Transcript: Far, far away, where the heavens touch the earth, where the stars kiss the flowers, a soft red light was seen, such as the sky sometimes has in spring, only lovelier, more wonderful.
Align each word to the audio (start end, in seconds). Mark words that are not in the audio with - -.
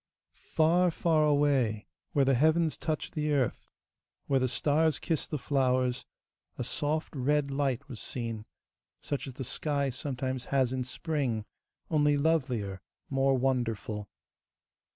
Far, 0.49 0.89
far 0.89 1.23
away, 1.25 1.85
where 2.13 2.25
the 2.25 2.33
heavens 2.33 2.75
touch 2.75 3.11
the 3.11 3.33
earth, 3.33 3.69
where 4.25 4.39
the 4.39 4.47
stars 4.47 4.97
kiss 4.97 5.27
the 5.27 5.37
flowers, 5.37 6.05
a 6.57 6.63
soft 6.63 7.15
red 7.15 7.51
light 7.51 7.87
was 7.87 7.99
seen, 7.99 8.47
such 8.99 9.27
as 9.27 9.35
the 9.35 9.43
sky 9.43 9.91
sometimes 9.91 10.45
has 10.45 10.73
in 10.73 10.85
spring, 10.85 11.45
only 11.91 12.17
lovelier, 12.17 12.81
more 13.11 13.37
wonderful. 13.37 14.09